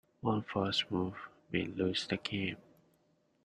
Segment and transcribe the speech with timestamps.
[0.21, 1.13] One false move
[1.51, 2.57] may lose the game.